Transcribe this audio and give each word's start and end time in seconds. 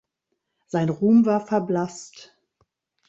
Sein 0.65 0.89
Ruhm 0.89 1.27
war 1.27 1.45
verblasst. 1.45 2.35